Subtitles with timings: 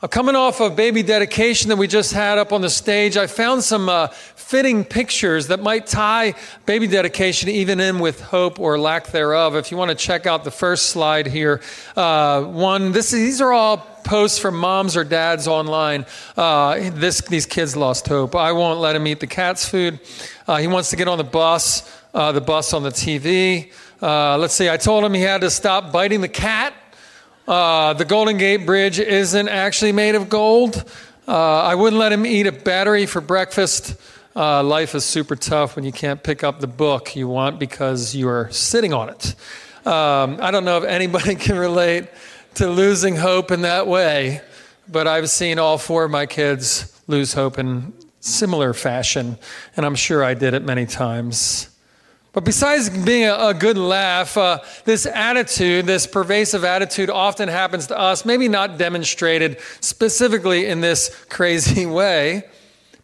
[0.03, 3.29] Uh, coming off of baby dedication that we just had up on the stage, I
[3.29, 6.35] found some uh, fitting pictures that might tie
[6.67, 9.55] baby dedication even in with hope or lack thereof.
[9.55, 11.61] If you want to check out the first slide here,
[11.95, 16.05] uh, one, this, these are all posts from moms or dads online.
[16.37, 18.35] Uh, this, these kids lost hope.
[18.35, 20.01] I won't let him eat the cat's food.
[20.49, 23.71] Uh, he wants to get on the bus, uh, the bus on the TV.
[24.01, 26.75] let's see, I told him he had to stop biting the cat.
[27.53, 30.91] Uh, the Golden Gate Bridge isn't actually made of gold.
[31.29, 33.95] Uh, I wouldn't let him eat a battery for breakfast.
[34.35, 38.15] Uh, life is super tough when you can't pick up the book you want because
[38.15, 39.35] you are sitting on it.
[39.87, 42.07] Um, I don't know if anybody can relate
[42.55, 44.41] to losing hope in that way,
[44.91, 49.37] but I've seen all four of my kids lose hope in similar fashion,
[49.77, 51.69] and I'm sure I did it many times.
[52.33, 57.99] But besides being a, good laugh, uh, this attitude, this pervasive attitude, often happens to
[57.99, 62.45] us, maybe not demonstrated specifically in this crazy way,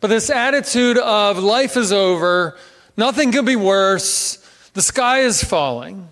[0.00, 2.56] but this attitude of life is over,
[2.96, 4.38] nothing could be worse,
[4.72, 6.08] the sky is falling.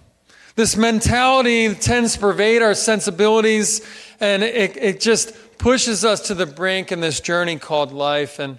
[0.56, 3.86] This mentality tends to pervade our sensibilities,
[4.20, 8.38] and it, it just pushes us to the brink in this journey called life.
[8.38, 8.58] And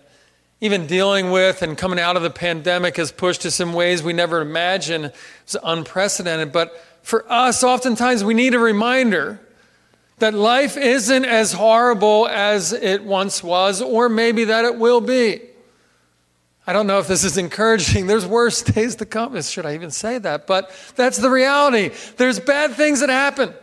[0.60, 4.14] even dealing with and coming out of the pandemic has pushed us in ways we
[4.14, 5.12] never imagined.
[5.44, 6.52] It's unprecedented.
[6.52, 9.40] But for us, oftentimes we need a reminder
[10.18, 15.42] that life isn't as horrible as it once was, or maybe that it will be.
[16.66, 18.08] I don't know if this is encouraging.
[18.08, 19.40] There's worse days to come.
[19.42, 20.48] Should I even say that?
[20.48, 21.92] But that's the reality.
[22.18, 23.54] There's bad things that happen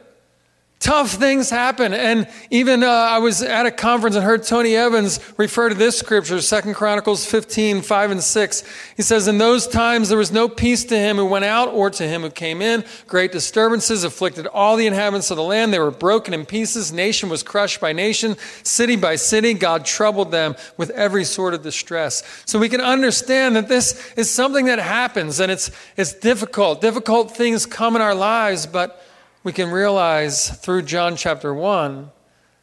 [0.84, 1.94] tough things happen.
[1.94, 5.98] And even uh, i was at a conference and heard tony evans refer to this
[5.98, 8.64] scripture Second chronicles 15 5 and 6
[8.94, 11.88] he says in those times there was no peace to him who went out or
[11.88, 12.84] to him who came in.
[13.06, 15.72] Great disturbances afflicted all the inhabitants of the land.
[15.72, 16.92] They were broken in pieces.
[16.92, 19.54] Nation was crushed by nation city by city.
[19.54, 22.22] God troubled them with every sort of distress.
[22.44, 26.82] So we can understand that this is something that happens and it's it's difficult.
[26.82, 29.00] Difficult things come in our lives but
[29.44, 32.10] we can realize through John chapter 1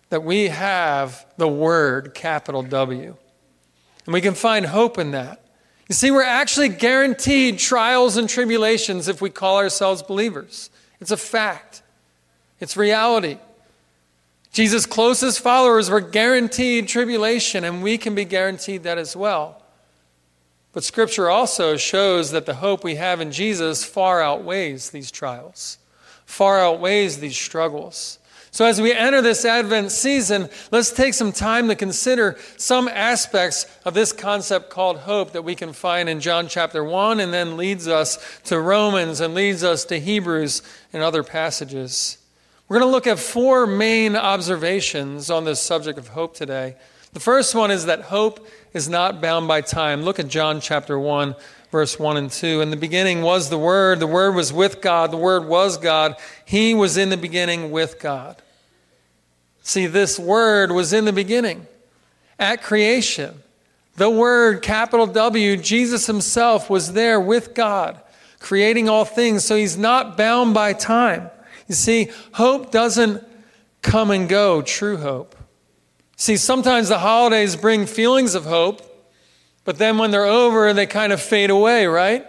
[0.09, 3.16] that we have the Word, capital W.
[4.06, 5.46] And we can find hope in that.
[5.88, 10.72] You see, we're actually guaranteed trials and tribulations if we call ourselves believers.
[11.00, 11.84] It's a fact,
[12.59, 13.38] it's reality.
[14.52, 19.63] Jesus' closest followers were guaranteed tribulation, and we can be guaranteed that as well.
[20.74, 25.78] But Scripture also shows that the hope we have in Jesus far outweighs these trials
[26.31, 28.18] far outweighs these struggles.
[28.53, 33.66] So, as we enter this Advent season, let's take some time to consider some aspects
[33.86, 37.56] of this concept called hope that we can find in John chapter 1 and then
[37.56, 42.18] leads us to Romans and leads us to Hebrews and other passages.
[42.68, 46.75] We're going to look at four main observations on this subject of hope today.
[47.13, 50.04] The first one is that hope is not bound by time.
[50.04, 51.36] Look at John chapter 1,
[51.71, 52.62] verse 1 and 2.
[52.62, 56.15] In the beginning was the Word, the Word was with God, the Word was God.
[56.45, 58.41] He was in the beginning with God.
[59.63, 61.65] See, this Word was in the beginning
[62.38, 63.41] at creation.
[63.95, 68.00] The Word, capital W, Jesus Himself was there with God,
[68.39, 71.29] creating all things, so He's not bound by time.
[71.67, 73.24] You see, hope doesn't
[73.81, 75.35] come and go, true hope.
[76.17, 78.81] See, sometimes the holidays bring feelings of hope,
[79.63, 82.25] but then when they're over, they kind of fade away, right?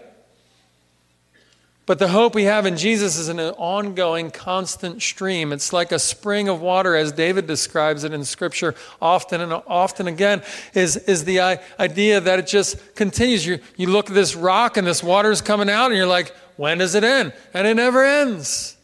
[1.84, 5.52] But the hope we have in Jesus is an ongoing, constant stream.
[5.52, 10.06] It's like a spring of water, as David describes it in Scripture often and often
[10.06, 10.42] again,
[10.74, 11.40] is, is the
[11.80, 13.44] idea that it just continues.
[13.44, 16.32] You, you look at this rock and this water is coming out, and you're like,
[16.56, 17.32] when does it end?
[17.52, 18.76] And it never ends.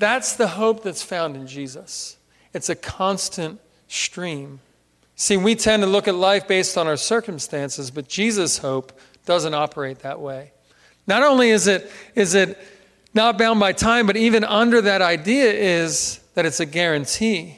[0.00, 2.16] That's the hope that's found in Jesus.
[2.52, 4.58] It's a constant stream.
[5.20, 8.92] See, we tend to look at life based on our circumstances, but Jesus' hope
[9.26, 10.52] doesn't operate that way.
[11.08, 12.56] Not only is it, is it
[13.14, 17.56] not bound by time, but even under that idea is that it's a guarantee.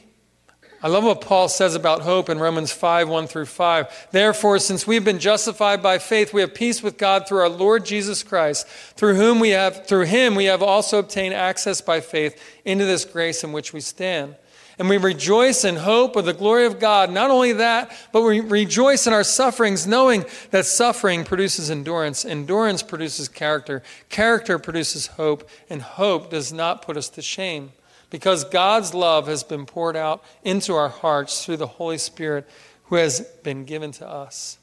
[0.83, 4.09] I love what Paul says about hope in Romans 5 1 through 5.
[4.11, 7.85] Therefore, since we've been justified by faith, we have peace with God through our Lord
[7.85, 12.43] Jesus Christ, through whom we have through him we have also obtained access by faith
[12.65, 14.37] into this grace in which we stand
[14.81, 17.12] and we rejoice in hope of the glory of God.
[17.12, 22.82] Not only that, but we rejoice in our sufferings, knowing that suffering produces endurance, endurance
[22.82, 27.73] produces character, character produces hope, and hope does not put us to shame.
[28.09, 32.49] Because God's love has been poured out into our hearts through the Holy Spirit
[32.85, 34.56] who has been given to us.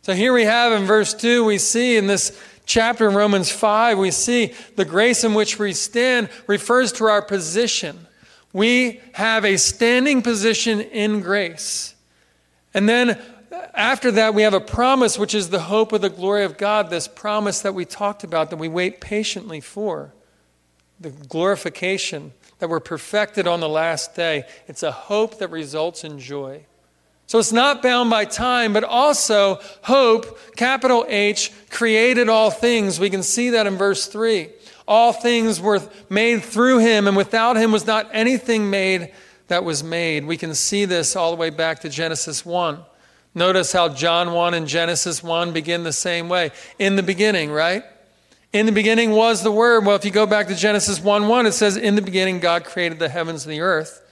[0.00, 3.98] So here we have in verse 2, we see in this chapter in Romans 5,
[3.98, 8.06] we see the grace in which we stand refers to our position.
[8.52, 11.94] We have a standing position in grace.
[12.74, 16.10] And then uh, after that, we have a promise, which is the hope of the
[16.10, 20.12] glory of God, this promise that we talked about that we wait patiently for.
[20.98, 24.44] The glorification that we're perfected on the last day.
[24.66, 26.66] It's a hope that results in joy.
[27.26, 32.98] So it's not bound by time, but also hope, capital H, created all things.
[32.98, 34.50] We can see that in verse 3.
[34.90, 39.12] All things were made through him, and without him was not anything made
[39.46, 40.26] that was made.
[40.26, 42.80] We can see this all the way back to Genesis 1.
[43.32, 46.50] Notice how John 1 and Genesis 1 begin the same way.
[46.80, 47.84] In the beginning, right?
[48.52, 49.86] In the beginning was the Word.
[49.86, 52.64] Well, if you go back to Genesis 1 1, it says, In the beginning, God
[52.64, 54.04] created the heavens and the earth.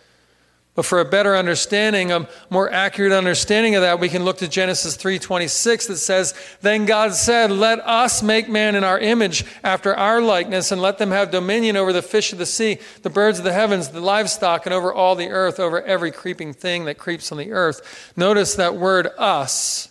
[0.79, 4.47] But for a better understanding, a more accurate understanding of that, we can look to
[4.47, 9.93] Genesis 3:26 that says, "Then God said, let us make man in our image after
[9.93, 13.39] our likeness and let them have dominion over the fish of the sea, the birds
[13.39, 16.97] of the heavens, the livestock and over all the earth, over every creeping thing that
[16.97, 19.89] creeps on the earth." Notice that word us.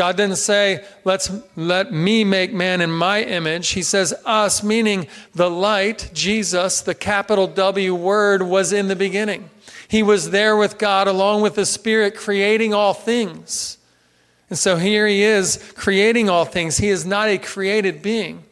[0.00, 3.68] God didn't say, Let's let me make man in my image.
[3.68, 9.50] He says us, meaning the light, Jesus, the capital W word, was in the beginning.
[9.90, 13.76] He was there with God along with the Spirit, creating all things.
[14.48, 16.76] And so here he is creating all things.
[16.76, 18.44] He is not a created being.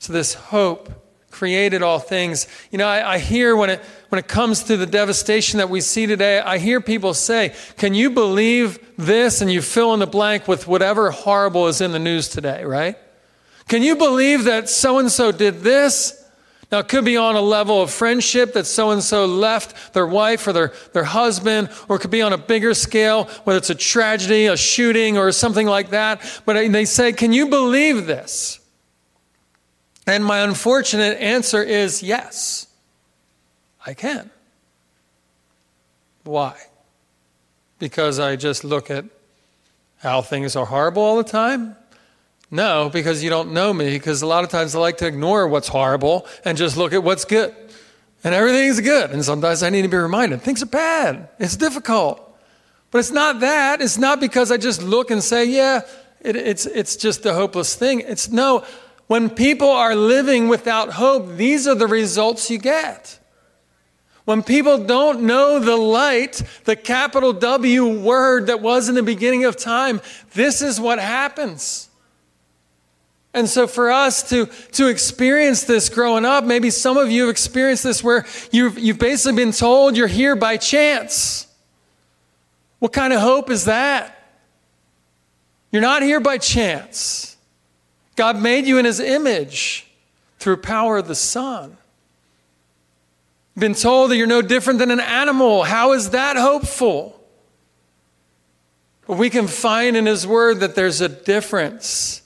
[0.00, 0.90] So this hope
[1.30, 2.46] created all things.
[2.70, 3.80] You know, I, I, hear when it,
[4.10, 7.94] when it comes to the devastation that we see today, I hear people say, Can
[7.94, 9.40] you believe this?
[9.40, 12.96] And you fill in the blank with whatever horrible is in the news today, right?
[13.66, 16.22] Can you believe that so and so did this?
[16.72, 20.06] Now, it could be on a level of friendship that so and so left their
[20.06, 23.70] wife or their, their husband, or it could be on a bigger scale, whether it's
[23.70, 26.42] a tragedy, a shooting, or something like that.
[26.44, 28.58] But they say, Can you believe this?
[30.08, 32.66] And my unfortunate answer is yes,
[33.84, 34.30] I can.
[36.24, 36.56] Why?
[37.78, 39.04] Because I just look at
[39.98, 41.76] how things are horrible all the time?
[42.50, 45.48] No, because you don't know me, because a lot of times I like to ignore
[45.48, 47.54] what's horrible and just look at what's good.
[48.22, 49.10] And everything's good.
[49.10, 52.22] And sometimes I need to be reminded things are bad, it's difficult.
[52.90, 53.80] But it's not that.
[53.82, 55.80] It's not because I just look and say, yeah,
[56.20, 58.00] it, it's, it's just a hopeless thing.
[58.00, 58.64] It's no,
[59.06, 63.18] when people are living without hope, these are the results you get.
[64.24, 69.44] When people don't know the light, the capital W word that was in the beginning
[69.44, 70.00] of time,
[70.34, 71.85] this is what happens.
[73.36, 77.30] And so, for us to, to experience this growing up, maybe some of you have
[77.30, 81.46] experienced this where you've, you've basically been told you're here by chance.
[82.78, 84.18] What kind of hope is that?
[85.70, 87.36] You're not here by chance.
[88.16, 89.86] God made you in His image
[90.38, 91.76] through power of the Son.
[93.54, 95.64] Been told that you're no different than an animal.
[95.64, 97.20] How is that hopeful?
[99.06, 102.22] But we can find in His Word that there's a difference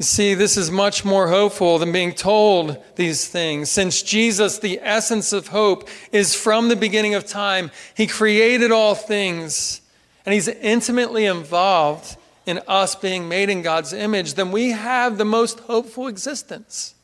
[0.00, 3.68] you see, this is much more hopeful than being told these things.
[3.68, 8.94] Since Jesus, the essence of hope, is from the beginning of time, He created all
[8.94, 9.82] things,
[10.24, 12.16] and He's intimately involved
[12.46, 16.94] in us being made in God's image, then we have the most hopeful existence.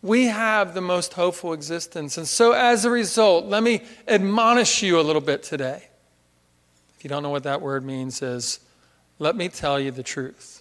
[0.00, 2.16] We have the most hopeful existence.
[2.16, 5.84] And so, as a result, let me admonish you a little bit today.
[6.96, 8.60] If you don't know what that word means, is
[9.18, 10.53] let me tell you the truth.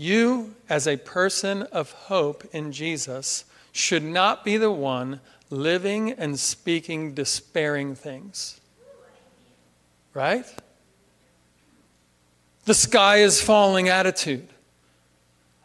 [0.00, 6.38] You, as a person of hope in Jesus, should not be the one living and
[6.38, 8.60] speaking despairing things.
[10.14, 10.46] Right?
[12.64, 14.48] The sky is falling attitude.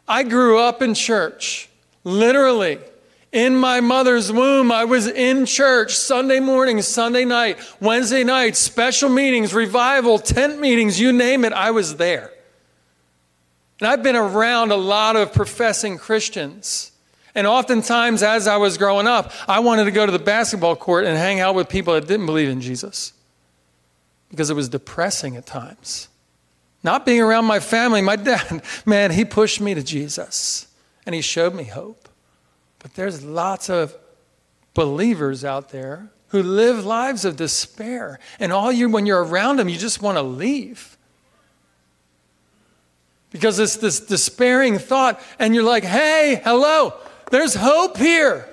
[0.08, 1.68] I grew up in church,
[2.02, 2.80] literally.
[3.30, 9.08] In my mother's womb, I was in church Sunday morning, Sunday night, Wednesday night, special
[9.08, 12.33] meetings, revival, tent meetings, you name it, I was there.
[13.80, 16.92] And I've been around a lot of professing Christians.
[17.34, 21.04] And oftentimes, as I was growing up, I wanted to go to the basketball court
[21.04, 23.12] and hang out with people that didn't believe in Jesus
[24.30, 26.08] because it was depressing at times.
[26.82, 30.68] Not being around my family, my dad, man, he pushed me to Jesus
[31.06, 32.08] and he showed me hope.
[32.78, 33.96] But there's lots of
[34.74, 38.18] believers out there who live lives of despair.
[38.38, 40.93] And all you, when you're around them, you just want to leave.
[43.34, 46.94] Because it's this despairing thought, and you're like, hey, hello,
[47.32, 48.48] there's hope here.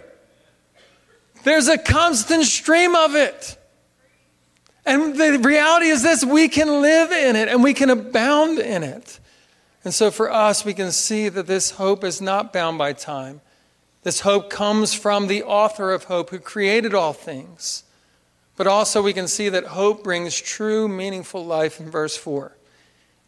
[1.44, 3.60] There's a constant stream of it.
[4.84, 8.82] And the reality is this we can live in it and we can abound in
[8.82, 9.20] it.
[9.84, 13.42] And so for us, we can see that this hope is not bound by time.
[14.02, 17.84] This hope comes from the author of hope who created all things.
[18.58, 22.58] But also, we can see that hope brings true, meaningful life in verse 4.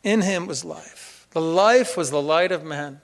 [0.01, 1.12] In him was life.
[1.33, 3.01] The life was the light of men.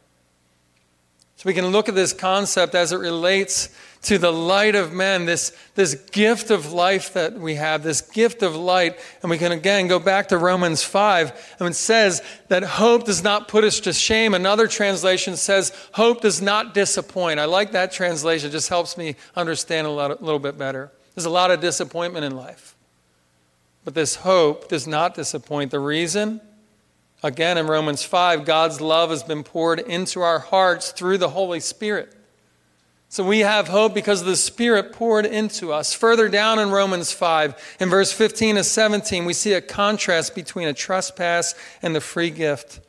[1.36, 3.70] So we can look at this concept as it relates
[4.02, 8.44] to the light of men, this, this gift of life that we have, this gift
[8.44, 9.00] of light.
[9.22, 13.24] And we can again go back to Romans 5, and it says that hope does
[13.24, 14.34] not put us to shame.
[14.34, 17.40] Another translation says, hope does not disappoint.
[17.40, 20.92] I like that translation, it just helps me understand a, lot, a little bit better.
[21.16, 22.76] There's a lot of disappointment in life.
[23.86, 25.72] But this hope does not disappoint.
[25.72, 26.42] The reason?
[27.22, 31.60] Again, in Romans 5, God's love has been poured into our hearts through the Holy
[31.60, 32.16] Spirit.
[33.10, 35.94] So we have hope because the Spirit poured into us.
[35.94, 40.68] Further down in Romans 5, in verse 15 to 17, we see a contrast between
[40.68, 42.80] a trespass and the free gift.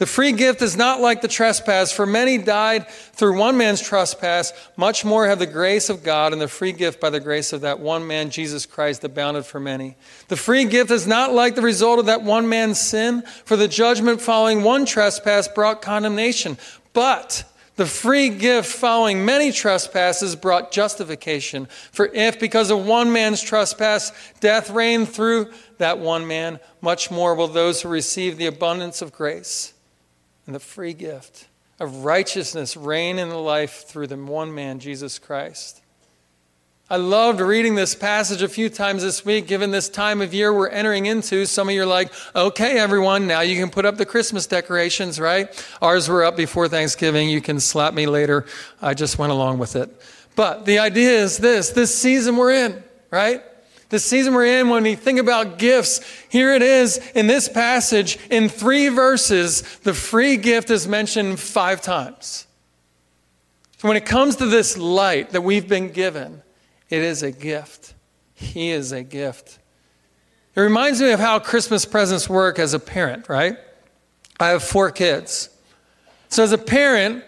[0.00, 4.50] The free gift is not like the trespass, for many died through one man's trespass.
[4.74, 7.60] Much more have the grace of God and the free gift by the grace of
[7.60, 9.96] that one man, Jesus Christ, abounded for many.
[10.28, 13.68] The free gift is not like the result of that one man's sin, for the
[13.68, 16.56] judgment following one trespass brought condemnation.
[16.94, 17.44] But
[17.76, 21.66] the free gift following many trespasses brought justification.
[21.92, 27.34] For if, because of one man's trespass, death reigned through that one man, much more
[27.34, 29.74] will those who receive the abundance of grace
[30.50, 31.46] and the free gift
[31.78, 35.80] of righteousness reign in the life through the one man, Jesus Christ.
[36.90, 40.52] I loved reading this passage a few times this week, given this time of year
[40.52, 41.46] we're entering into.
[41.46, 45.20] Some of you are like, okay, everyone, now you can put up the Christmas decorations,
[45.20, 45.48] right?
[45.80, 47.30] Ours were up before Thanksgiving.
[47.30, 48.44] You can slap me later.
[48.82, 49.88] I just went along with it.
[50.34, 53.40] But the idea is this this season we're in, right?
[53.90, 58.18] The season we're in, when we think about gifts, here it is in this passage,
[58.30, 62.46] in three verses, the free gift is mentioned five times.
[63.78, 66.42] So when it comes to this light that we've been given,
[66.88, 67.94] it is a gift.
[68.34, 69.58] He is a gift.
[70.54, 73.56] It reminds me of how Christmas presents work as a parent, right?
[74.38, 75.50] I have four kids.
[76.28, 77.24] So as a parent,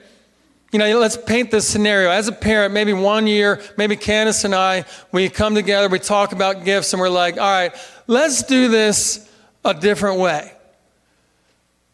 [0.72, 2.10] you know, let's paint this scenario.
[2.10, 6.32] As a parent, maybe one year, maybe Candace and I, we come together, we talk
[6.32, 7.74] about gifts, and we're like, all right,
[8.06, 9.30] let's do this
[9.64, 10.52] a different way.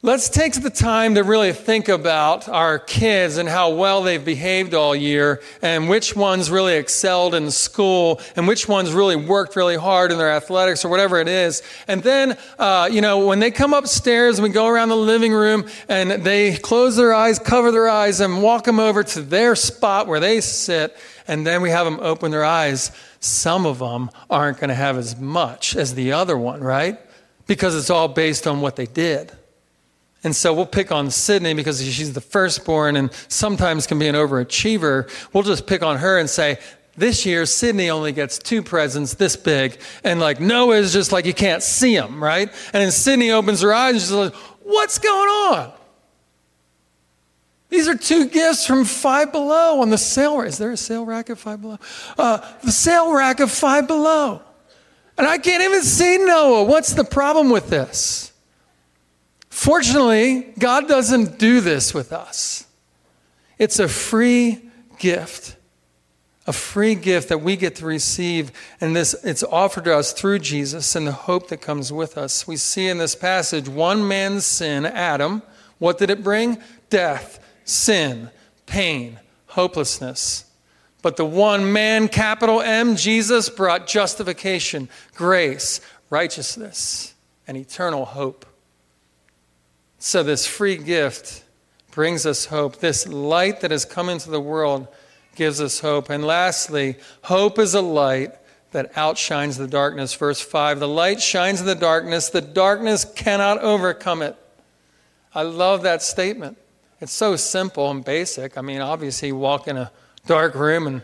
[0.01, 4.73] Let's take the time to really think about our kids and how well they've behaved
[4.73, 9.75] all year and which ones really excelled in school and which ones really worked really
[9.75, 11.65] hard in their athletics or whatever it is.
[11.89, 15.33] And then, uh, you know, when they come upstairs and we go around the living
[15.33, 19.57] room and they close their eyes, cover their eyes, and walk them over to their
[19.57, 24.11] spot where they sit, and then we have them open their eyes, some of them
[24.31, 27.01] aren't going to have as much as the other one, right?
[27.49, 29.33] Because it's all based on what they did.
[30.25, 34.17] And so we'll pick on Sydney because she's the firstborn and sometimes can be an
[34.17, 35.09] overachiever.
[35.33, 36.59] We'll just pick on her and say,
[36.97, 39.79] this year, Sydney only gets two presents this big.
[40.03, 42.49] And like Noah is just like, you can't see them, right?
[42.49, 44.35] And then Sydney opens her eyes and she's like,
[44.65, 45.73] what's going on?
[47.71, 50.41] These are two gifts from Five Below on the sale.
[50.41, 51.79] Is there a sale rack at Five Below?
[52.17, 54.43] Uh, the sale rack of Five Below.
[55.17, 56.65] And I can't even see Noah.
[56.65, 58.28] What's the problem with this?
[59.59, 62.65] Fortunately, God doesn't do this with us.
[63.59, 64.61] It's a free
[65.01, 65.57] gift.
[66.47, 70.39] A free gift that we get to receive, and this it's offered to us through
[70.39, 72.47] Jesus and the hope that comes with us.
[72.47, 75.43] We see in this passage one man's sin, Adam,
[75.79, 76.59] what did it bring?
[76.89, 78.31] death, sin,
[78.65, 80.45] pain, hopelessness.
[81.03, 87.13] But the one man, capital M, Jesus, brought justification, grace, righteousness,
[87.47, 88.47] and eternal hope.
[89.99, 91.45] So, this free gift
[91.91, 92.77] brings us hope.
[92.77, 94.87] This light that has come into the world
[95.35, 96.11] gives us hope.
[96.11, 98.33] And lastly, hope is a light
[98.71, 100.15] that outshines the darkness.
[100.15, 104.37] Verse 5 The light shines in the darkness, the darkness cannot overcome it.
[105.35, 106.59] I love that statement.
[107.01, 108.59] It's so simple and basic.
[108.59, 109.91] I mean, obviously, you walk in a
[110.27, 111.03] dark room and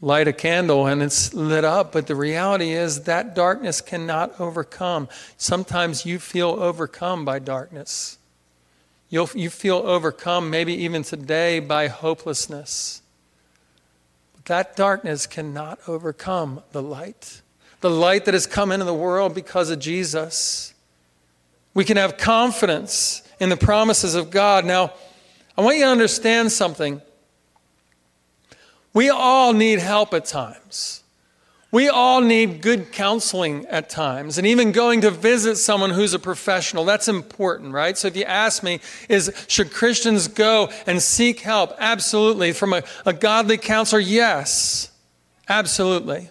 [0.00, 5.08] light a candle and it's lit up, but the reality is that darkness cannot overcome.
[5.36, 8.17] Sometimes you feel overcome by darkness.
[9.10, 13.02] You'll, you feel overcome, maybe even today, by hopelessness.
[14.34, 17.40] But that darkness cannot overcome the light.
[17.80, 20.74] The light that has come into the world because of Jesus.
[21.72, 24.64] We can have confidence in the promises of God.
[24.64, 24.92] Now,
[25.56, 27.00] I want you to understand something.
[28.92, 31.02] We all need help at times.
[31.70, 36.18] We all need good counseling at times, and even going to visit someone who's a
[36.18, 36.86] professional.
[36.86, 37.96] That's important, right?
[37.96, 41.74] So if you ask me, is should Christians go and seek help?
[41.78, 42.52] Absolutely.
[42.52, 44.90] From a, a godly counselor, yes.
[45.46, 46.30] Absolutely.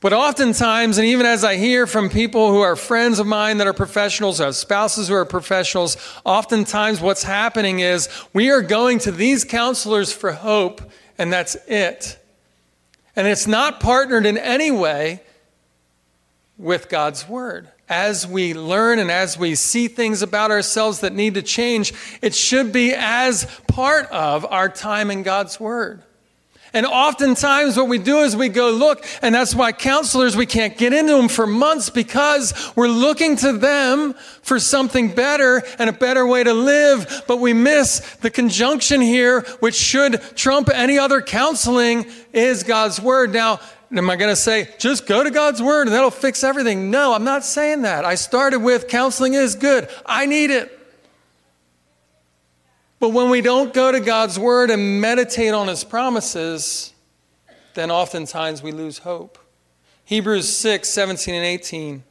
[0.00, 3.66] But oftentimes, and even as I hear from people who are friends of mine that
[3.66, 9.12] are professionals, have spouses who are professionals, oftentimes what's happening is we are going to
[9.12, 10.82] these counselors for hope,
[11.18, 12.18] and that's it.
[13.14, 15.22] And it's not partnered in any way
[16.56, 17.68] with God's Word.
[17.88, 21.92] As we learn and as we see things about ourselves that need to change,
[22.22, 26.02] it should be as part of our time in God's Word.
[26.74, 30.78] And oftentimes, what we do is we go look, and that's why counselors, we can't
[30.78, 35.92] get into them for months because we're looking to them for something better and a
[35.92, 37.24] better way to live.
[37.26, 43.32] But we miss the conjunction here, which should trump any other counseling, is God's Word.
[43.34, 43.60] Now,
[43.94, 46.90] am I going to say, just go to God's Word and that'll fix everything?
[46.90, 48.06] No, I'm not saying that.
[48.06, 50.78] I started with counseling is good, I need it.
[53.02, 56.92] But when we don't go to God's word and meditate on his promises,
[57.74, 59.38] then oftentimes we lose hope.
[60.04, 62.04] Hebrews 6, 17 and 18.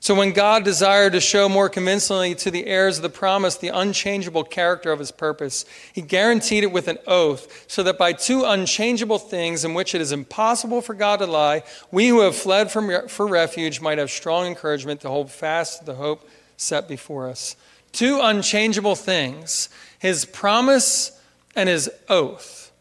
[0.00, 3.68] So when God desired to show more convincingly to the heirs of the promise the
[3.68, 8.42] unchangeable character of his purpose, he guaranteed it with an oath, so that by two
[8.42, 12.70] unchangeable things in which it is impossible for God to lie, we who have fled
[12.70, 16.26] from, for refuge might have strong encouragement to hold fast to the hope
[16.56, 17.56] set before us.
[17.92, 21.20] Two unchangeable things his promise
[21.54, 22.72] and his oath.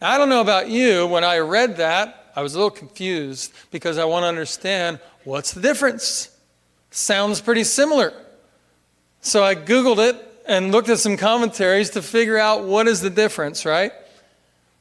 [0.00, 3.98] I don't know about you, when I read that, I was a little confused because
[3.98, 6.30] I want to understand what's the difference.
[6.90, 8.12] Sounds pretty similar.
[9.22, 13.10] So I Googled it and looked at some commentaries to figure out what is the
[13.10, 13.92] difference, right?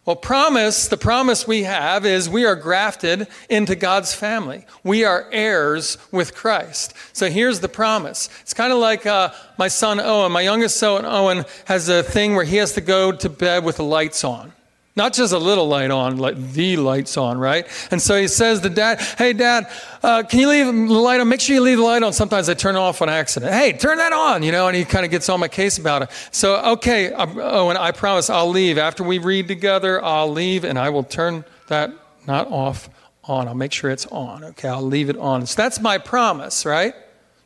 [0.06, 4.68] Well, promise, the promise we have is we are grafted into God's family.
[4.84, 6.94] We are heirs with Christ.
[7.12, 8.30] So here's the promise.
[8.42, 10.32] It's kind of like uh, my son Owen.
[10.32, 13.78] My youngest son Owen has a thing where he has to go to bed with
[13.78, 14.54] the lights on.
[14.98, 17.68] Not just a little light on, like the lights on, right?
[17.92, 19.70] And so he says to dad, Hey, dad,
[20.02, 21.28] uh, can you leave the light on?
[21.28, 22.14] Make sure you leave the light on.
[22.14, 23.52] Sometimes I turn it off on accident.
[23.52, 26.04] Hey, turn that on, you know, and he kind of gets on my case about
[26.04, 26.10] it.
[26.32, 28.78] So, okay, oh, and I promise I'll leave.
[28.78, 31.92] After we read together, I'll leave and I will turn that
[32.26, 32.90] not off
[33.26, 33.50] on.
[33.50, 34.46] I'll make sure it's on.
[34.46, 35.46] Okay, I'll leave it on.
[35.46, 36.94] So that's my promise, right?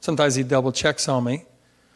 [0.01, 1.45] Sometimes he double checks on me.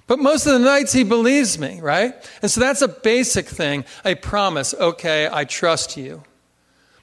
[0.08, 2.14] But most of the nights he believes me, right?
[2.42, 4.74] And so that's a basic thing, a promise.
[4.74, 6.24] Okay, I trust you.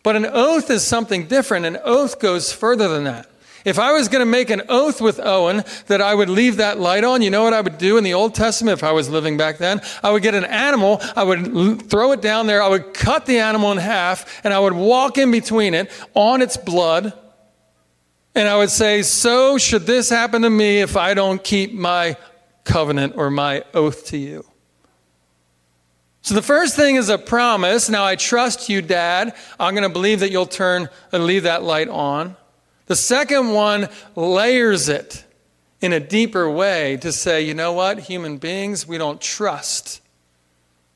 [0.02, 1.66] But an oath is something different.
[1.66, 3.26] An oath goes further than that.
[3.64, 6.80] If I was going to make an oath with Owen that I would leave that
[6.80, 9.10] light on, you know what I would do in the Old Testament if I was
[9.10, 9.82] living back then?
[10.02, 13.38] I would get an animal, I would throw it down there, I would cut the
[13.38, 17.12] animal in half, and I would walk in between it on its blood,
[18.34, 22.16] and I would say, So should this happen to me if I don't keep my
[22.64, 24.44] covenant or my oath to you.
[26.22, 27.88] So the first thing is a promise.
[27.88, 29.34] Now I trust you, Dad.
[29.58, 32.36] I'm going to believe that you'll turn and leave that light on.
[32.86, 35.24] The second one layers it
[35.80, 38.00] in a deeper way to say, you know what?
[38.00, 40.02] Human beings, we don't trust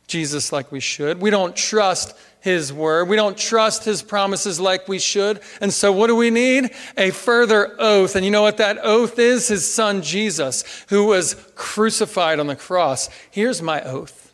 [0.07, 1.21] Jesus like we should.
[1.21, 2.15] We don't trust
[2.45, 3.09] his word.
[3.09, 5.41] We don't trust his promises like we should.
[5.63, 6.73] And so, what do we need?
[6.99, 8.17] A further oath.
[8.17, 9.49] And you know what that oath is?
[9.49, 13.09] His son Jesus, who was crucified on the cross.
[13.31, 14.31] Here's my oath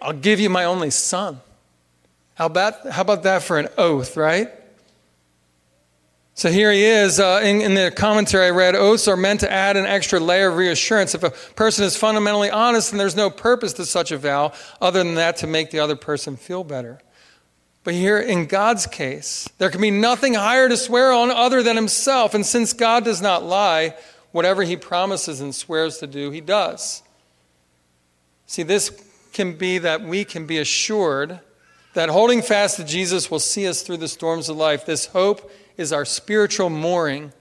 [0.00, 1.40] I'll give you my only son.
[2.34, 4.52] How about, how about that for an oath, right?
[6.36, 7.20] So here he is.
[7.20, 10.48] Uh, in, in, the commentary I read, oaths are meant to add an extra layer
[10.48, 11.14] of reassurance.
[11.14, 15.02] If a person is fundamentally honest, then there's no purpose to such a vow other
[15.02, 17.00] than that to make the other person feel better.
[17.84, 21.76] But here in God's case, there can be nothing higher to swear on other than
[21.76, 22.34] himself.
[22.34, 23.94] And since God does not lie,
[24.32, 27.02] whatever he promises and swears to do, he does.
[28.46, 28.90] See, this
[29.32, 31.38] can be that we can be assured
[31.92, 34.84] that holding fast to Jesus will see us through the storms of life.
[34.84, 37.32] This hope is our spiritual mooring.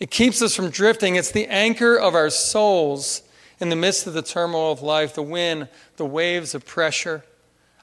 [0.00, 1.16] It keeps us from drifting.
[1.16, 3.22] It's the anchor of our souls
[3.60, 7.24] in the midst of the turmoil of life, the wind, the waves of pressure.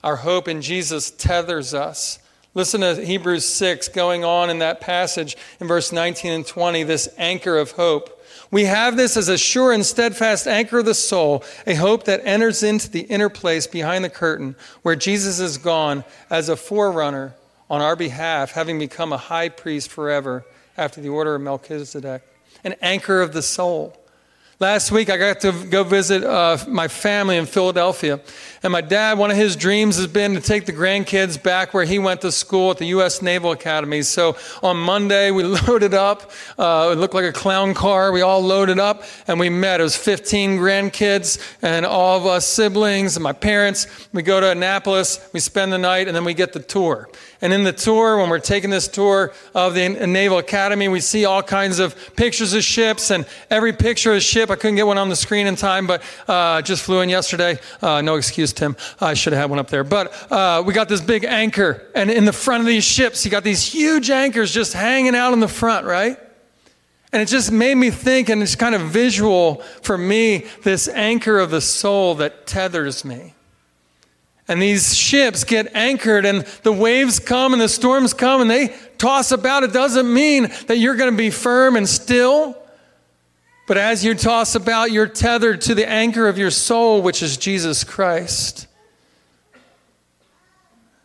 [0.04, 2.20] Our hope in Jesus tethers us.
[2.56, 7.10] Listen to Hebrews 6 going on in that passage in verse 19 and 20, this
[7.18, 8.22] anchor of hope.
[8.52, 12.22] We have this as a sure and steadfast anchor of the soul, a hope that
[12.24, 17.34] enters into the inner place behind the curtain where Jesus is gone as a forerunner
[17.74, 20.46] on our behalf, having become a high priest forever
[20.78, 22.22] after the order of Melchizedek,
[22.64, 24.00] an anchor of the soul.
[24.64, 28.22] Last week, I got to go visit uh, my family in Philadelphia.
[28.64, 31.84] And my dad, one of his dreams has been to take the grandkids back where
[31.84, 33.22] he went to school at the U.S.
[33.22, 34.04] Naval Academy.
[34.04, 36.32] So on Monday, we loaded up.
[36.58, 38.14] Uh, it looked like a clown car.
[38.14, 39.82] We all loaded up and we met.
[39.82, 44.08] It was 15 grandkids and all of us siblings and my parents.
[44.14, 47.10] We go to Annapolis, we spend the night, and then we get the tour.
[47.42, 51.26] And in the tour, when we're taking this tour of the Naval Academy, we see
[51.26, 53.12] all kinds of pictures of ships.
[53.12, 55.88] And every picture of a ship, I couldn't get one on the screen in time,
[55.88, 57.60] but uh, just flew in yesterday.
[57.82, 58.78] Uh, no excuse, Tim.
[59.02, 59.84] I should have had one up there.
[59.84, 61.90] But uh, we got this big anchor.
[61.96, 65.34] And in the front of these ships, you got these huge anchors just hanging out
[65.34, 66.20] in the front, right?
[67.12, 71.40] And it just made me think, and it's kind of visual for me, this anchor
[71.40, 73.34] of the soul that tethers me.
[74.48, 78.76] And these ships get anchored, and the waves come and the storms come and they
[79.00, 79.64] toss about.
[79.64, 82.58] It doesn't mean that you're going to be firm and still.
[83.66, 87.38] But as you toss about, you're tethered to the anchor of your soul, which is
[87.38, 88.68] Jesus Christ.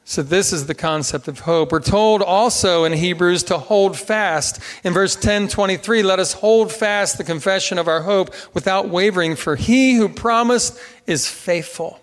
[0.05, 1.71] So, this is the concept of hope.
[1.71, 4.59] We're told also in Hebrews to hold fast.
[4.83, 9.37] In verse 10 23, let us hold fast the confession of our hope without wavering,
[9.37, 12.01] for he who promised is faithful.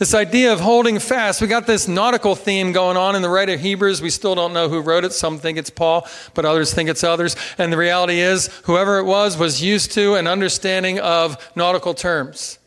[0.00, 3.52] This idea of holding fast, we got this nautical theme going on in the writer
[3.52, 4.00] of Hebrews.
[4.00, 5.12] We still don't know who wrote it.
[5.12, 7.36] Some think it's Paul, but others think it's others.
[7.58, 12.58] And the reality is, whoever it was was used to an understanding of nautical terms.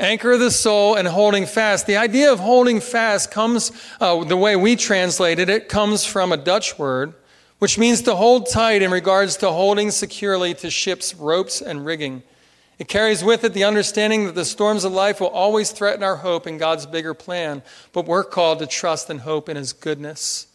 [0.00, 1.86] Anchor of the soul and holding fast.
[1.86, 6.36] The idea of holding fast comes, uh, the way we translated it, comes from a
[6.36, 7.14] Dutch word,
[7.60, 12.24] which means to hold tight in regards to holding securely to ships' ropes and rigging.
[12.78, 16.16] It carries with it the understanding that the storms of life will always threaten our
[16.16, 20.48] hope in God's bigger plan, but we're called to trust and hope in His goodness.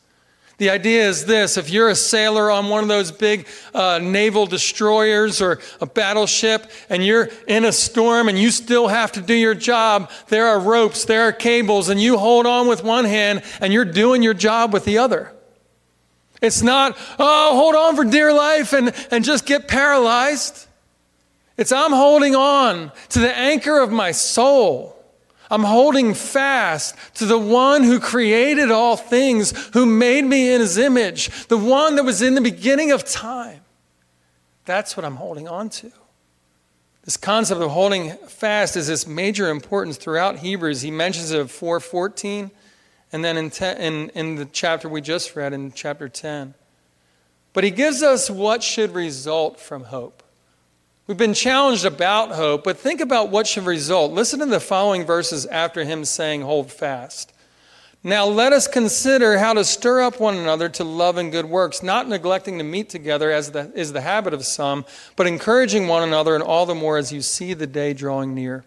[0.60, 4.46] The idea is this if you're a sailor on one of those big uh, naval
[4.46, 9.34] destroyers or a battleship and you're in a storm and you still have to do
[9.34, 13.42] your job, there are ropes, there are cables, and you hold on with one hand
[13.62, 15.32] and you're doing your job with the other.
[16.42, 20.68] It's not, oh, hold on for dear life and, and just get paralyzed.
[21.60, 24.96] It's I'm holding on to the anchor of my soul.
[25.52, 30.78] I'm holding fast to the one who created all things, who made me in his
[30.78, 33.60] image, the one that was in the beginning of time.
[34.64, 35.92] That's what I'm holding on to.
[37.04, 40.82] This concept of holding fast is this major importance throughout Hebrews.
[40.82, 42.52] He mentions it at 414
[43.12, 46.54] and then in, in, in the chapter we just read, in chapter 10.
[47.52, 50.24] But he gives us what should result from hope.
[51.10, 54.12] We've been challenged about hope, but think about what should result.
[54.12, 57.34] Listen to the following verses after him saying, Hold fast.
[58.04, 61.82] Now let us consider how to stir up one another to love and good works,
[61.82, 66.04] not neglecting to meet together as the, is the habit of some, but encouraging one
[66.04, 68.64] another, and all the more as you see the day drawing near.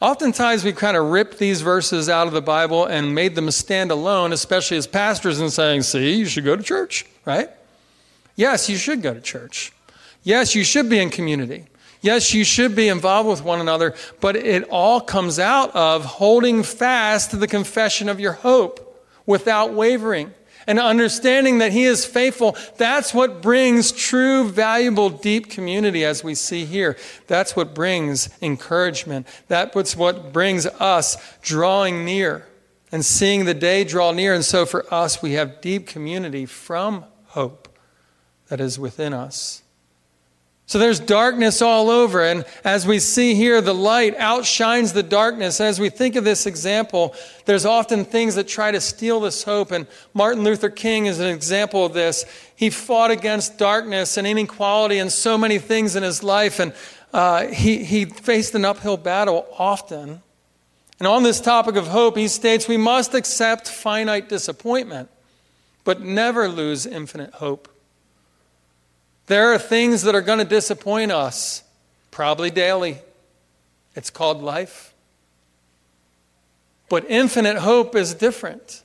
[0.00, 3.90] Oftentimes, we kind of ripped these verses out of the Bible and made them stand
[3.90, 7.50] alone, especially as pastors, and saying, See, you should go to church, right?
[8.34, 9.74] Yes, you should go to church.
[10.22, 11.66] Yes, you should be in community.
[12.02, 16.62] Yes, you should be involved with one another, but it all comes out of holding
[16.62, 20.32] fast to the confession of your hope without wavering
[20.66, 22.56] and understanding that He is faithful.
[22.76, 26.96] That's what brings true, valuable, deep community, as we see here.
[27.26, 29.26] That's what brings encouragement.
[29.48, 32.46] That's what brings us drawing near
[32.92, 34.34] and seeing the day draw near.
[34.34, 37.68] And so for us, we have deep community from hope
[38.48, 39.62] that is within us.
[40.70, 42.22] So there's darkness all over.
[42.22, 45.60] And as we see here, the light outshines the darkness.
[45.60, 47.12] As we think of this example,
[47.44, 49.72] there's often things that try to steal this hope.
[49.72, 52.24] And Martin Luther King is an example of this.
[52.54, 56.60] He fought against darkness and inequality and so many things in his life.
[56.60, 56.72] And
[57.12, 60.22] uh, he, he faced an uphill battle often.
[61.00, 65.10] And on this topic of hope, he states we must accept finite disappointment,
[65.82, 67.68] but never lose infinite hope.
[69.30, 71.62] There are things that are going to disappoint us,
[72.10, 72.98] probably daily.
[73.94, 74.92] It's called life.
[76.88, 78.82] But infinite hope is different.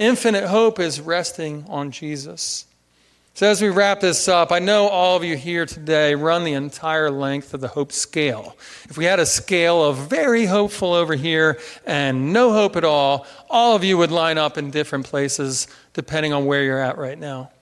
[0.00, 2.64] Infinite hope is resting on Jesus.
[3.34, 6.54] So, as we wrap this up, I know all of you here today run the
[6.54, 8.56] entire length of the hope scale.
[8.90, 13.28] If we had a scale of very hopeful over here and no hope at all,
[13.48, 17.16] all of you would line up in different places depending on where you're at right
[17.16, 17.52] now.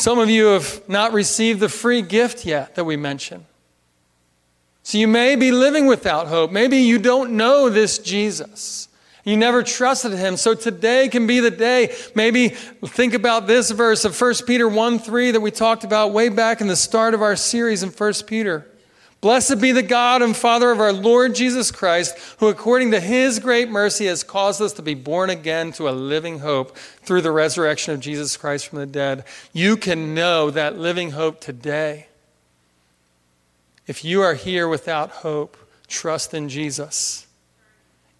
[0.00, 3.44] Some of you have not received the free gift yet that we mentioned.
[4.82, 6.50] So you may be living without hope.
[6.50, 8.88] Maybe you don't know this Jesus.
[9.24, 10.38] You never trusted him.
[10.38, 11.94] So today can be the day.
[12.14, 16.30] Maybe think about this verse of 1 Peter 1 3 that we talked about way
[16.30, 18.69] back in the start of our series in 1 Peter.
[19.20, 23.38] Blessed be the God and Father of our Lord Jesus Christ, who according to his
[23.38, 27.30] great mercy has caused us to be born again to a living hope through the
[27.30, 29.24] resurrection of Jesus Christ from the dead.
[29.52, 32.06] You can know that living hope today.
[33.86, 35.56] If you are here without hope,
[35.86, 37.26] trust in Jesus.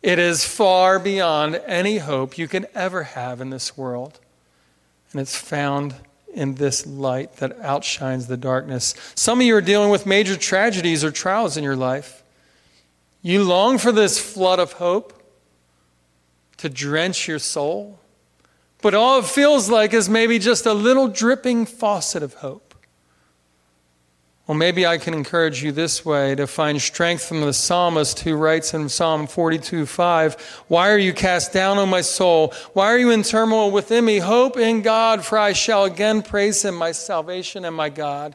[0.02, 4.18] It is far beyond any hope you can ever have in this world,
[5.12, 5.94] and it's found
[6.34, 8.94] in this light that outshines the darkness.
[9.14, 12.22] Some of you are dealing with major tragedies or trials in your life.
[13.22, 15.22] You long for this flood of hope
[16.58, 17.98] to drench your soul,
[18.82, 22.69] but all it feels like is maybe just a little dripping faucet of hope.
[24.50, 28.34] Well, maybe I can encourage you this way to find strength from the psalmist who
[28.34, 32.52] writes in Psalm 42 5, Why are you cast down, O my soul?
[32.72, 34.18] Why are you in turmoil within me?
[34.18, 38.34] Hope in God, for I shall again praise him, my salvation and my God.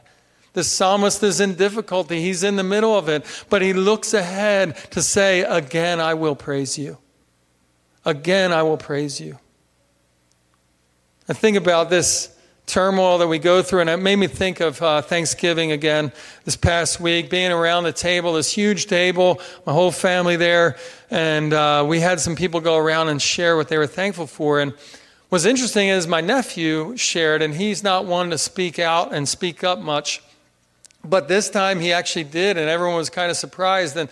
[0.54, 2.22] The psalmist is in difficulty.
[2.22, 6.34] He's in the middle of it, but he looks ahead to say, Again, I will
[6.34, 6.96] praise you.
[8.06, 9.38] Again, I will praise you.
[11.28, 12.34] And think about this
[12.66, 13.80] turmoil that we go through.
[13.80, 16.12] And it made me think of uh, Thanksgiving again
[16.44, 20.76] this past week, being around the table, this huge table, my whole family there.
[21.10, 24.60] And uh, we had some people go around and share what they were thankful for.
[24.60, 24.74] And
[25.28, 29.62] what's interesting is my nephew shared, and he's not one to speak out and speak
[29.62, 30.22] up much.
[31.04, 33.96] But this time he actually did, and everyone was kind of surprised.
[33.96, 34.08] And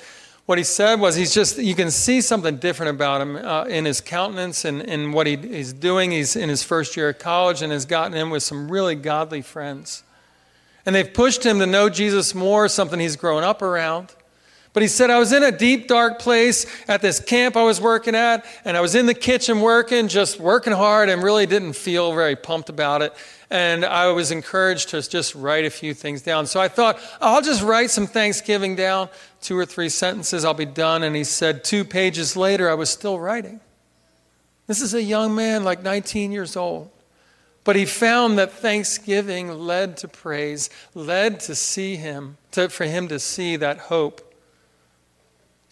[0.47, 3.85] what he said was he's just you can see something different about him uh, in
[3.85, 6.11] his countenance and in what he, he's doing.
[6.11, 9.41] He's in his first year of college and has gotten in with some really godly
[9.43, 10.03] friends.
[10.85, 14.13] And they've pushed him to know jesus more something he's grown up around
[14.75, 17.81] but he said i was in a deep dark place at this camp i was
[17.81, 21.73] working at and i was in the kitchen working just working hard and really didn't
[21.73, 23.15] feel very pumped about it
[23.55, 26.47] and I was encouraged to just write a few things down.
[26.47, 29.09] So I thought, I'll just write some Thanksgiving down,
[29.41, 31.05] two or three sentences, I'll be done.
[31.05, 33.61] And he said, two pages later, I was still writing.
[34.67, 36.91] This is a young man, like 19 years old.
[37.63, 43.07] But he found that thanksgiving led to praise, led to see him, to, for him
[43.07, 44.34] to see that hope.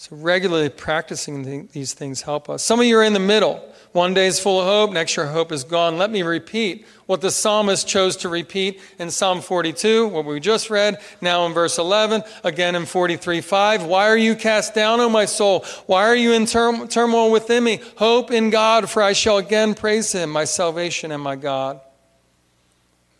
[0.03, 2.65] So regularly practicing these things help us.
[2.65, 3.65] Some of you are in the middle.
[3.93, 5.97] One day is full of hope, next year hope is gone.
[5.97, 10.71] Let me repeat what the psalmist chose to repeat in Psalm 42, what we just
[10.71, 13.85] read, now in verse 11, again in 43 5.
[13.85, 15.65] Why are you cast down, O my soul?
[15.87, 17.81] Why are you in turmoil within me?
[17.95, 21.81] Hope in God, for I shall again praise him, my salvation and my God.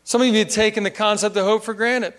[0.03, 2.15] Some of you have taken the concept of hope for granted.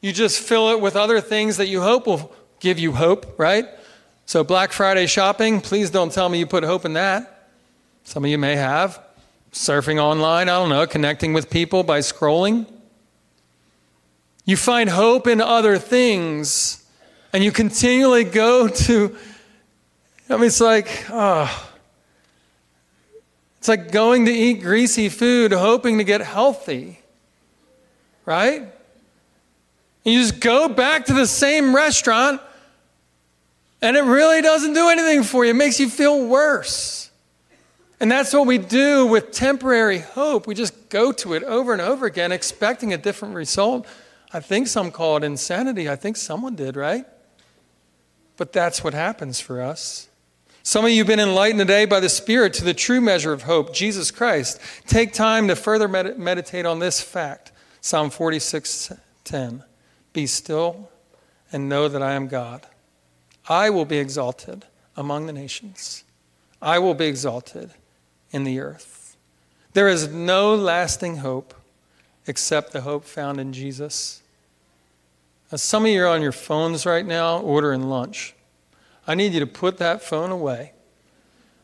[0.00, 3.66] You just fill it with other things that you hope will give you hope, right?
[4.26, 7.48] So, Black Friday shopping, please don't tell me you put hope in that.
[8.04, 9.02] Some of you may have.
[9.52, 12.66] Surfing online, I don't know, connecting with people by scrolling.
[14.44, 16.84] You find hope in other things,
[17.32, 19.16] and you continually go to,
[20.28, 21.70] I mean, it's like, oh,
[23.58, 27.00] it's like going to eat greasy food, hoping to get healthy,
[28.24, 28.60] right?
[30.04, 32.40] And you just go back to the same restaurant,
[33.80, 35.50] and it really doesn't do anything for you.
[35.52, 37.10] It makes you feel worse.
[38.00, 40.46] And that's what we do with temporary hope.
[40.46, 43.86] We just go to it over and over again, expecting a different result.
[44.32, 45.88] I think some call it insanity.
[45.88, 47.04] I think someone did, right?
[48.36, 50.08] But that's what happens for us.
[50.62, 53.42] Some of you have been enlightened today by the Spirit to the true measure of
[53.42, 54.60] hope, Jesus Christ.
[54.86, 57.52] Take time to further med- meditate on this fact.
[57.80, 58.92] Psalm 46
[59.24, 59.64] 10.
[60.12, 60.90] Be still
[61.50, 62.66] and know that I am God.
[63.48, 66.04] I will be exalted among the nations,
[66.60, 67.70] I will be exalted
[68.30, 69.16] in the earth.
[69.72, 71.54] There is no lasting hope
[72.26, 74.22] except the hope found in Jesus.
[75.50, 78.34] Now, some of you are on your phones right now ordering lunch.
[79.06, 80.72] I need you to put that phone away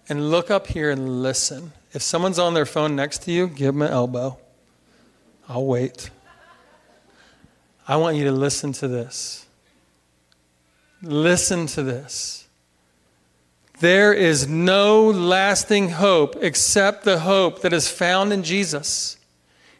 [0.09, 1.73] and look up here and listen.
[1.92, 4.38] If someone's on their phone next to you, give them an elbow.
[5.49, 6.11] I'll wait.
[7.87, 9.43] I want you to listen to this.
[11.05, 12.49] Listen to this.
[13.81, 19.19] There is no lasting hope except the hope that is found in Jesus.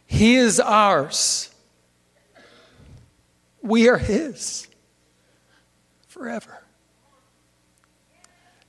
[0.05, 1.49] He is ours.
[3.61, 4.67] We are His
[6.07, 6.61] forever.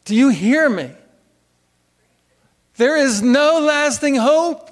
[0.04, 0.90] Do you hear me?
[2.76, 4.70] There is no lasting hope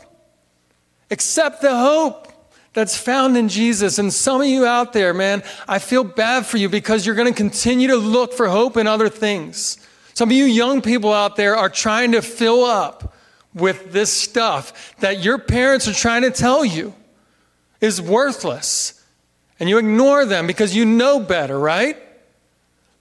[1.11, 2.34] except the hope
[2.75, 3.99] that's found in Jesus.
[3.99, 7.33] And some of you out there, man, I feel bad for you because you're going
[7.33, 9.79] to continue to look for hope in other things.
[10.13, 13.15] Some of you young people out there are trying to fill up
[13.55, 16.93] with this stuff that your parents are trying to tell you
[17.81, 19.01] is worthless.
[19.61, 21.97] And you ignore them because you know better, right?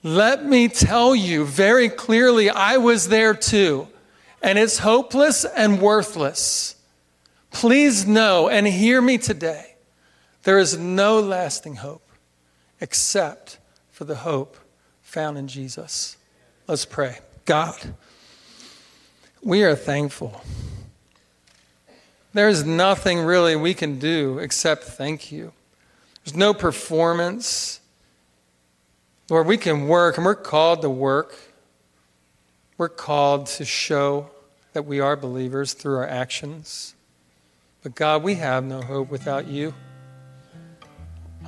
[0.03, 3.87] Let me tell you very clearly, I was there too.
[4.41, 6.75] And it's hopeless and worthless.
[7.53, 9.75] Please know and hear me today.
[10.41, 12.05] There is no lasting hope
[12.81, 14.57] except for the hope
[15.01, 16.17] found in Jesus.
[16.67, 17.19] Let's pray.
[17.45, 17.93] God,
[19.41, 20.41] we are thankful.
[22.33, 25.53] There is nothing really we can do except thank you.
[26.25, 27.79] There's no performance.
[29.29, 31.35] Lord, we can work, and we're called to work.
[32.77, 34.31] We're called to show
[34.73, 36.95] that we are believers through our actions.
[37.83, 39.73] But God, we have no hope without you.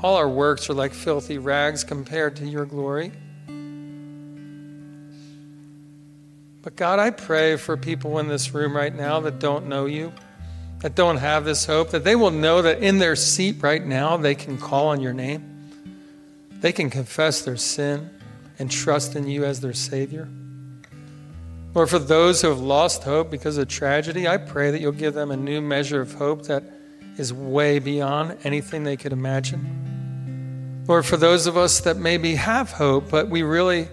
[0.04, 3.14] All our works are like filthy rags compared to your glory.
[6.62, 10.12] But God, I pray for people in this room right now that don't know you,
[10.80, 14.18] that don't have this hope, that they will know that in their seat right now
[14.18, 15.70] they can call on your name.
[16.52, 18.10] They can confess their sin
[18.60, 20.28] and trust in you as their Savior.
[21.76, 25.14] Lord, for those who have lost hope because of tragedy, I pray that you'll give
[25.14, 26.64] them a new measure of hope that
[27.18, 30.84] is way beyond anything they could imagine.
[30.88, 33.90] Lord, for those of us that maybe have hope, but we really,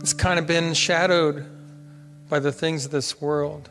[0.00, 1.46] it's kind of been shadowed
[2.28, 3.70] by the things of this world.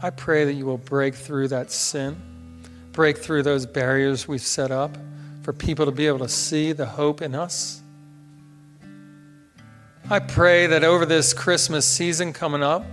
[0.00, 2.62] I pray that you will break through that sin,
[2.92, 4.96] break through those barriers we've set up
[5.42, 7.82] for people to be able to see the hope in us.
[10.08, 12.84] I pray that over this Christmas season coming up,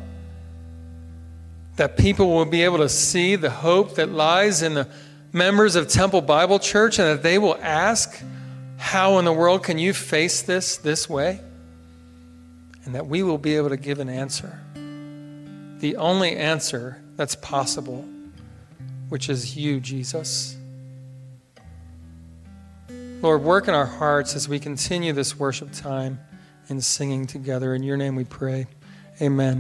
[1.76, 4.88] that people will be able to see the hope that lies in the
[5.32, 8.20] members of Temple Bible Church and that they will ask,
[8.78, 11.40] How in the world can you face this this way?
[12.86, 14.60] And that we will be able to give an answer.
[15.82, 18.08] The only answer that's possible,
[19.10, 20.58] which is you, Jesus.
[23.22, 26.20] Lord, work in our hearts as we continue this worship time
[26.70, 27.74] and singing together.
[27.74, 28.68] In your name we pray.
[29.22, 29.52] Amen.